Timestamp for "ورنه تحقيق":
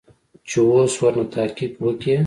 1.01-1.71